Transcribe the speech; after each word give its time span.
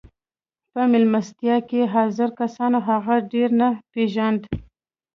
په 0.71 0.81
مېلمستیا 0.91 1.57
کې 1.69 1.81
حاضرو 1.93 2.35
کسانو 2.41 2.77
هغه 2.89 3.15
ډېر 3.31 3.49
نه 3.59 3.69
پېژانده 3.91 4.47